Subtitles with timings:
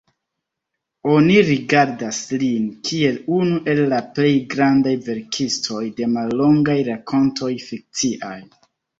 [1.15, 8.35] Oni rigardas lin kiel unu el la plej grandaj verkistoj de mallongaj rakontoj fikciaj.